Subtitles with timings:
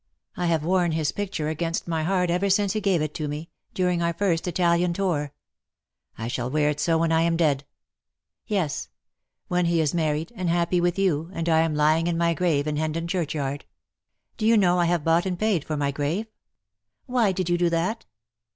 [0.35, 4.01] "I have worn his picture against my heart ever since he gave it me— during
[4.01, 5.31] our first Italian tour.
[6.17, 7.65] I shall wear it so when I am dead.
[8.47, 8.89] Yes—
[9.47, 12.65] when he is married, and happy with you, and 1 am lying in my grave
[12.65, 13.63] in Hendon Churchyard.
[14.37, 16.25] Do you know I have bought and paid for my grave?"
[17.05, 18.07] "Why did you do that?"